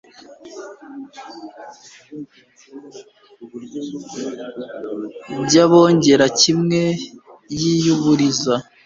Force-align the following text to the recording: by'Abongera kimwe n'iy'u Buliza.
by'Abongera 5.43 6.25
kimwe 6.39 6.81
n'iy'u 7.53 7.95
Buliza. 8.01 8.55